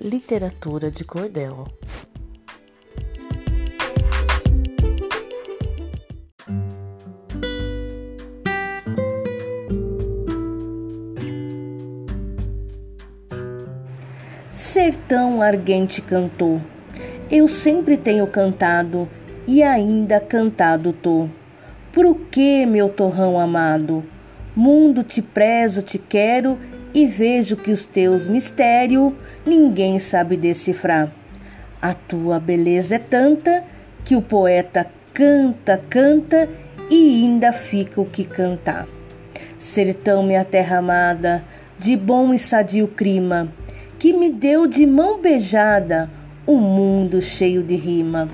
[0.00, 1.66] Literatura de Cordel.
[14.52, 16.62] Sertão arguente cantou.
[17.28, 19.08] Eu sempre tenho cantado
[19.48, 21.28] e ainda cantado tô.
[21.92, 24.04] Por que, meu torrão amado?
[24.54, 26.56] Mundo te prezo, te quero
[26.98, 29.12] e vejo que os teus mistérios
[29.46, 31.12] ninguém sabe decifrar.
[31.80, 33.62] A tua beleza é tanta
[34.04, 34.84] que o poeta
[35.14, 36.48] canta, canta
[36.90, 38.88] e ainda fica o que cantar.
[39.56, 41.44] Sertão, minha terra amada,
[41.78, 43.52] de bom e sadio clima,
[43.96, 46.10] que me deu de mão beijada
[46.48, 48.28] um mundo cheio de rima.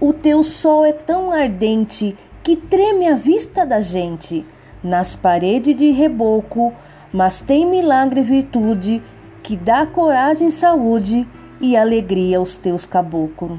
[0.00, 4.46] O teu sol é tão ardente que treme a vista da gente.
[4.82, 6.72] Nas paredes de reboco
[7.12, 9.02] mas tem milagre e virtude
[9.42, 11.26] que dá coragem, saúde
[11.60, 13.58] e alegria aos teus caboclos.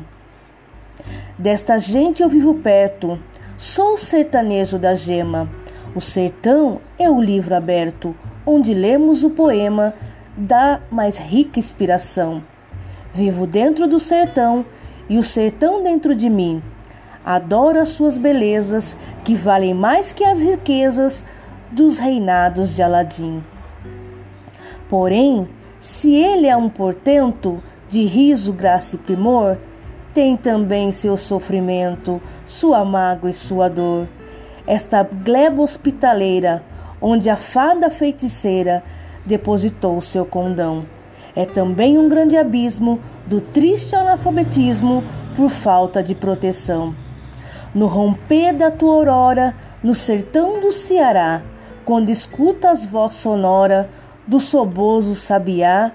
[1.38, 3.20] Desta gente eu vivo perto,
[3.58, 5.50] sou o sertanejo da gema.
[5.96, 9.94] O sertão é o livro aberto, onde lemos o poema
[10.38, 12.44] da mais rica inspiração.
[13.14, 14.66] Vivo dentro do sertão
[15.10, 16.62] e o sertão dentro de mim.
[17.26, 21.26] Adoro as suas belezas, que valem mais que as riquezas
[21.72, 23.44] dos reinados de Aladim.
[24.92, 25.48] Porém,
[25.80, 29.58] se ele é um portento de riso, graça e primor,
[30.14, 34.10] tem também seu sofrimento, sua mágoa e sua dor.
[34.68, 36.62] Esta gleba hospitaleira,
[37.02, 38.84] onde a fada feiticeira
[39.26, 40.86] depositou seu condão,
[41.38, 45.06] é também um grande abismo do triste analfabetismo
[45.38, 46.94] por falta de proteção.
[47.74, 51.42] No romper da tua aurora, no sertão do Ceará,
[51.86, 53.90] quando escuta as voz sonora
[54.28, 55.92] do soboso sabiá,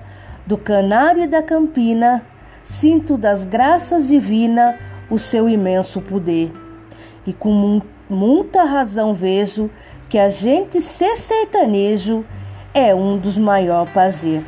[0.47, 2.25] do canário e da campina,
[2.63, 4.77] sinto das graças divinas
[5.11, 6.53] o seu imenso poder.
[7.27, 9.71] E com muita razão vejo
[10.09, 12.25] que a gente ser sertanejo
[12.73, 14.45] é um dos maiores prazer.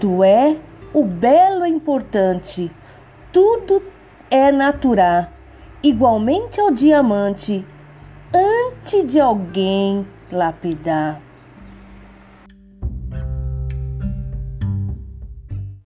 [0.00, 0.56] Tu é
[0.92, 2.70] o belo e importante,
[3.32, 3.82] tudo
[4.30, 5.26] é natural,
[5.82, 7.66] igualmente ao diamante,
[8.34, 11.27] antes de alguém lapidar.